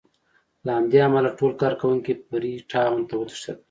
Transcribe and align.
له 0.65 0.71
همدې 0.77 0.99
امله 1.07 1.29
ټول 1.39 1.51
کارکوونکي 1.61 2.13
فري 2.27 2.53
ټاون 2.71 3.01
ته 3.09 3.13
وتښتېدل. 3.17 3.59